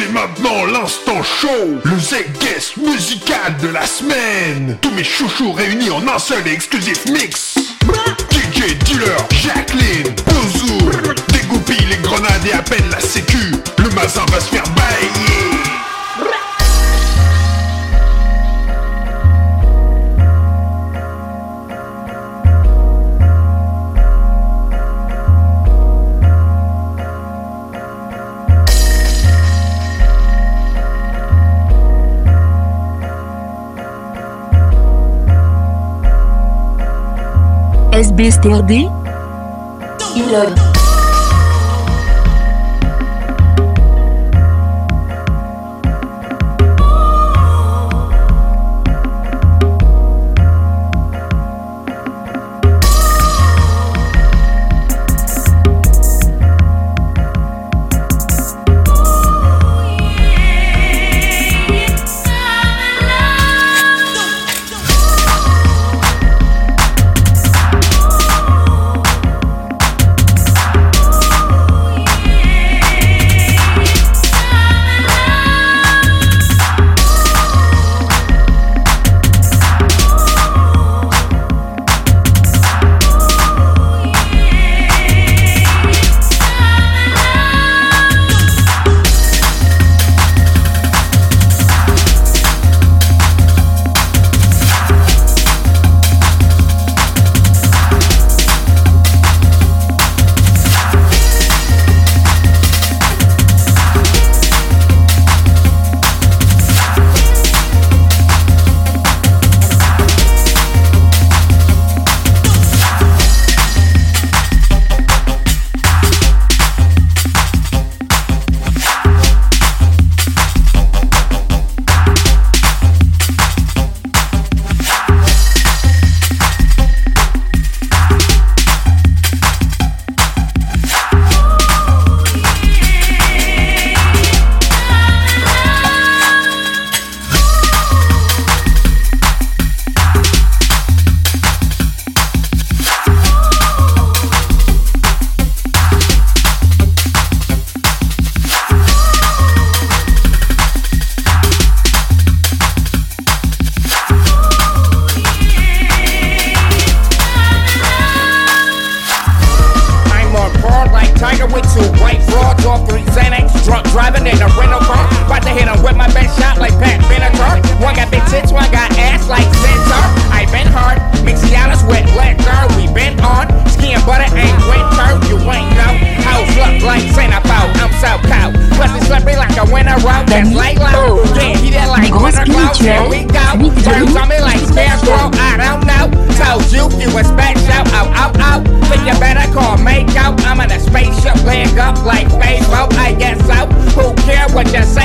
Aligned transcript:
C'est 0.00 0.12
maintenant 0.12 0.64
l'instant 0.64 1.22
show 1.22 1.48
Le 1.84 1.98
Z-Guest 1.98 2.78
musical 2.78 3.54
de 3.60 3.68
la 3.68 3.84
semaine. 3.84 4.78
Tous 4.80 4.90
mes 4.92 5.04
chouchous 5.04 5.52
réunis 5.52 5.90
en 5.90 6.06
un 6.08 6.18
seul 6.18 6.46
et 6.48 6.52
exclusif 6.52 7.04
mix. 7.06 7.56
DJ 8.30 8.78
Dealer, 8.84 9.16
Jacqueline, 9.30 10.14
Bouzou 10.26 10.90
Dégoupille 11.32 11.86
les 11.90 11.98
grenades 11.98 12.46
et 12.46 12.52
appelle 12.52 12.88
la 12.90 13.00
sécu. 13.00 13.52
Le 13.78 13.90
mazin 13.90 14.24
va 14.30 14.40
se 14.40 14.48
faire 14.48 14.64
bailler 14.74 15.59
Best 38.00 38.16
Best 38.16 38.40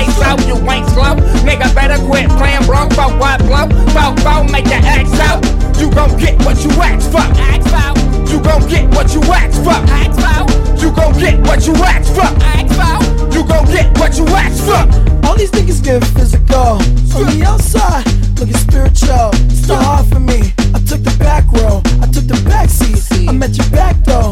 say 0.05 0.11
so? 0.21 0.47
You 0.47 0.55
ain't 0.69 0.87
slow. 0.89 1.15
Nigga 1.45 1.73
better 1.73 1.97
quit 2.05 2.29
playing 2.37 2.65
bro. 2.65 2.89
For 2.89 3.09
what 3.17 3.39
blow? 3.45 3.67
For 3.93 4.09
for 4.21 4.43
make 4.51 4.67
your 4.67 4.81
ex 4.83 5.09
out. 5.19 5.43
You 5.79 5.89
gon' 5.91 6.17
get 6.17 6.35
what 6.45 6.63
you 6.63 6.71
ask 6.81 7.09
for. 7.11 7.25
Ask 7.51 7.65
for. 7.69 8.31
You 8.31 8.41
gon' 8.41 8.67
get 8.69 8.89
what 8.95 9.13
you 9.13 9.21
ask 9.23 9.61
for. 9.63 9.77
Ask 10.01 10.15
for. 10.21 10.81
You 10.81 10.91
gon' 10.91 11.13
get 11.19 11.39
what 11.47 11.65
you 11.65 11.73
ask 11.75 12.13
for. 12.13 12.29
Ask 12.55 12.71
for. 12.75 13.33
You 13.33 13.43
gon' 13.45 13.65
get 13.65 13.97
what 13.99 14.17
you 14.17 14.25
ask 14.27 14.63
for. 14.63 15.27
All 15.27 15.35
these 15.35 15.51
niggas 15.51 15.83
get 15.83 16.03
physical. 16.03 16.79
On 17.15 17.25
the 17.31 17.43
outside, 17.45 18.05
looking 18.39 18.57
spiritual. 18.57 19.29
It's 19.49 19.67
not 19.67 19.83
hard 19.83 20.07
for 20.07 20.19
me. 20.19 20.53
I 20.73 20.79
took 20.79 21.03
the 21.03 21.15
back 21.19 21.45
row. 21.51 21.81
I 22.01 22.07
took 22.07 22.27
the 22.27 22.41
back 22.45 22.69
seat. 22.69 23.29
I'm 23.29 23.41
at 23.41 23.57
your 23.57 23.69
back 23.69 24.01
door. 24.03 24.24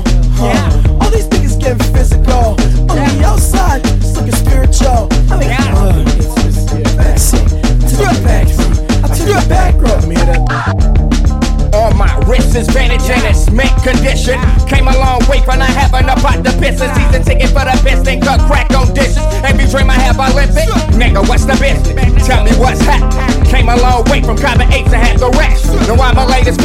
Condition. 13.84 14.40
Came 14.66 14.88
a 14.88 14.96
long 14.98 15.22
way 15.28 15.44
from 15.44 15.60
not 15.60 15.70
having 15.76 16.08
a 16.10 16.16
pot 16.24 16.40
to 16.44 16.52
piss. 16.58 16.80
A 16.82 16.88
season 16.96 17.22
ticket 17.22 17.52
for 17.52 17.68
the 17.68 17.76
best 17.84 18.08
and 18.08 18.24
cut 18.24 18.40
crack 18.48 18.72
on 18.72 18.94
dishes. 18.96 19.20
Every 19.44 19.68
dream 19.68 19.92
I 19.92 20.00
have 20.00 20.18
Olympic. 20.18 20.68
Nigga, 20.96 21.28
what's 21.28 21.46
the 21.46 21.60
business? 21.60 21.94
Tell 22.26 22.44
me 22.44 22.52
what's 22.56 22.82
hot. 22.82 23.04
Came 23.52 23.70
a 23.70 23.76
long 23.78 24.04
way 24.10 24.24
from 24.24 24.38
common 24.38 24.72
apes 24.72 24.90
to 24.90 24.98
have 24.98 25.20
the 25.20 25.30
rest. 25.38 25.68
Now 25.88 26.00
I'm 26.02 26.18
a 26.18 26.26
latest. 26.26 26.64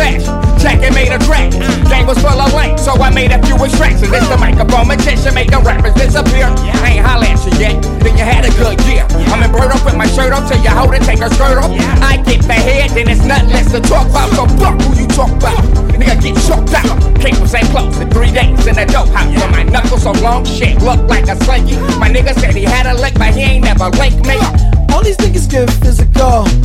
Check 0.63 0.83
and 0.83 0.95
made 0.95 1.13
a 1.13 1.19
track. 1.23 1.51
Game 1.91 2.07
was 2.07 2.19
full 2.19 2.35
of 2.35 2.53
length, 2.53 2.81
so 2.81 2.93
I 2.95 3.11
made 3.11 3.31
a 3.31 3.39
few 3.47 3.57
extractions. 3.57 4.11
It's 4.11 4.29
the 4.29 4.37
microphone 4.37 4.89
magician, 4.89 5.35
the 5.35 5.61
rappers 5.65 5.95
disappear. 5.95 6.47
I 6.83 6.99
ain't 6.99 7.07
holla 7.07 7.27
at 7.27 7.39
you 7.47 7.53
yet, 7.59 7.83
then 8.03 8.17
you 8.17 8.25
had 8.25 8.45
a 8.45 8.51
good 8.59 8.79
year. 8.87 9.07
I'm 9.31 9.43
in 9.43 9.53
bird 9.53 9.71
off 9.71 9.85
with 9.85 9.97
my 9.97 10.07
shirt 10.07 10.33
off 10.33 10.49
till 10.49 10.63
you 10.63 10.71
hold 10.71 10.95
it, 10.95 11.03
take 11.03 11.21
her 11.21 11.31
skirt 11.31 11.59
off. 11.59 11.71
I 12.03 12.17
get 12.27 12.43
the 12.43 12.55
head, 12.55 12.91
then 12.91 13.09
it's 13.09 13.25
nothing 13.25 13.51
less 13.51 13.71
to 13.73 13.81
talk 13.81 14.09
about. 14.09 14.31
So 14.35 14.47
fuck 14.59 14.81
who 14.83 15.01
you 15.01 15.07
talk 15.09 15.31
about. 15.31 15.63
Nigga, 15.95 16.21
get 16.21 16.35
choked 16.47 16.75
out. 16.75 17.08
Came 17.21 17.35
from. 17.35 17.49
Close 17.49 17.99
in 18.01 18.11
three 18.11 18.31
days 18.31 18.67
in 18.67 18.79
a 18.79 18.87
dope 18.87 19.09
house. 19.09 19.33
Yeah. 19.33 19.51
my 19.51 19.63
knuckles 19.63 20.03
so 20.03 20.13
long, 20.13 20.45
shit 20.45 20.81
look 20.83 21.01
like 21.09 21.29
a 21.29 21.37
slinky. 21.45 21.77
My 21.99 22.09
nigga 22.09 22.35
said 22.35 22.55
he 22.55 22.65
had 22.65 22.87
a 22.87 22.95
lick, 22.95 23.15
but 23.15 23.35
he 23.35 23.41
ain't 23.41 23.65
never 23.65 23.89
linked 23.91 24.27
me. 24.27 24.37
All 24.93 25.03
these 25.03 25.17
niggas 25.17 25.51
get 25.51 25.71
physical. 25.71 26.58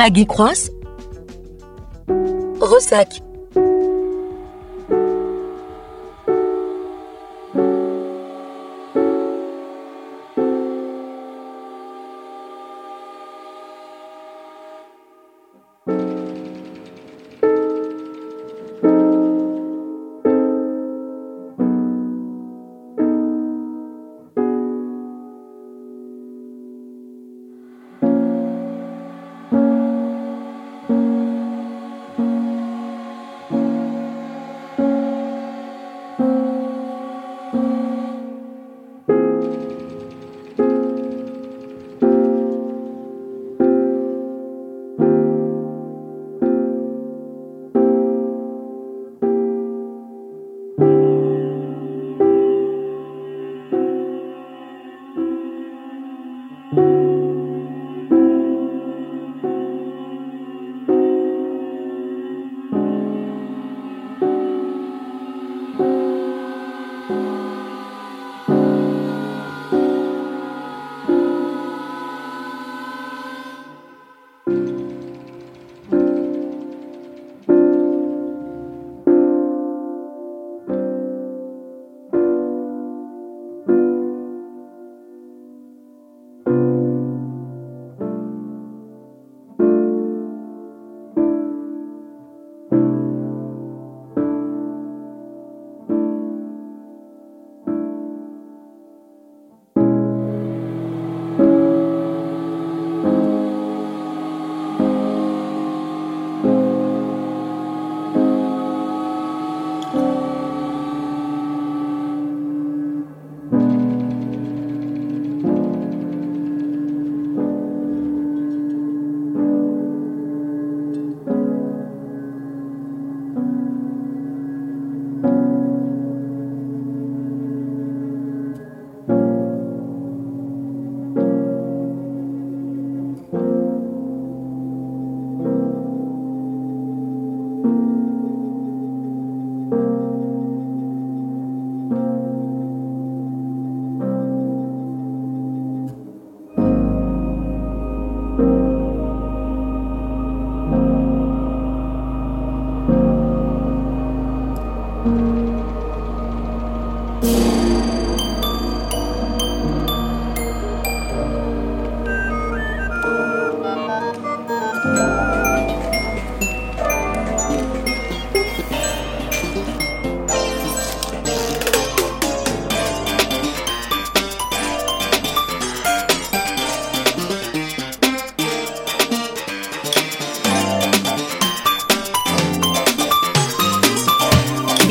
Maggie 0.00 0.26
Cross. 0.26 0.70
Ressac 2.58 3.20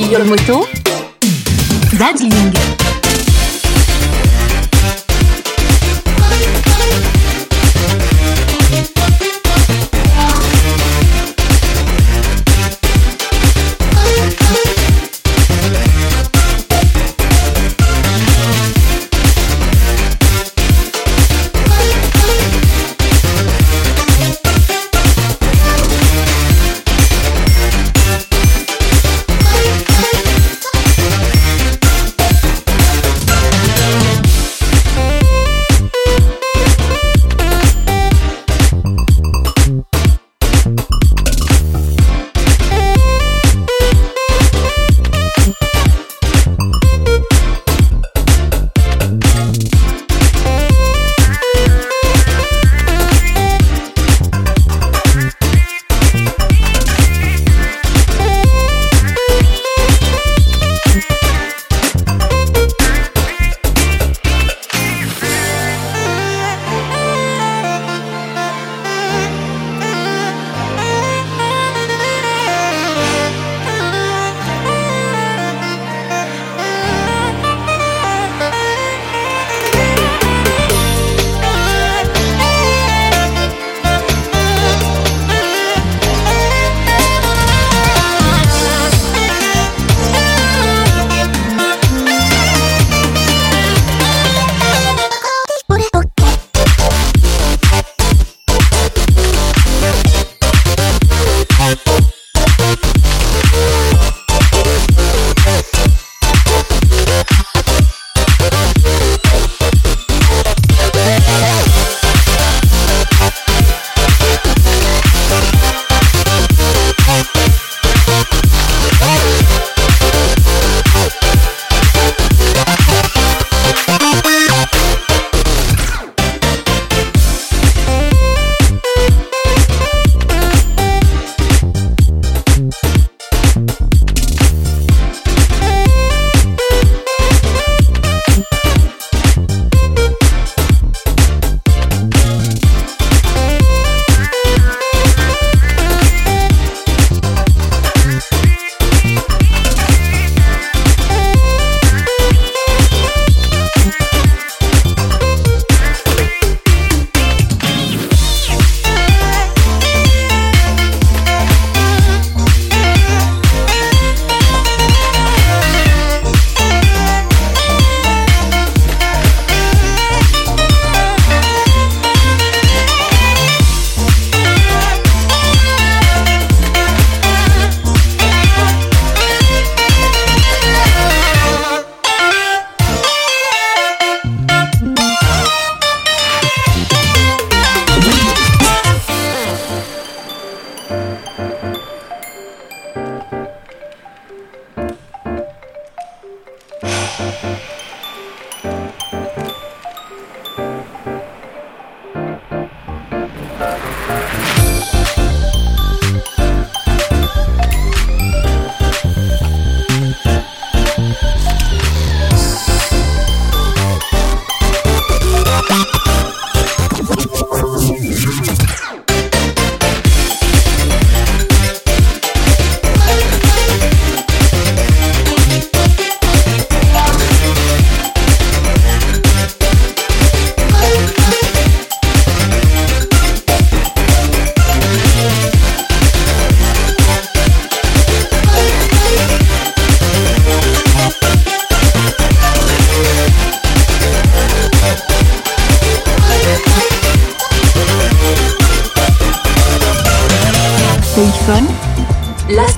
moto, 0.07 0.65
Dadling. 1.97 2.98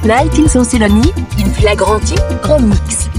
Night 0.04 0.40
in 0.40 0.50
Sonceloni, 0.50 1.14
in 1.38 1.52
flagranti, 1.52 2.16
grand 2.42 2.68
mix. 2.68 3.11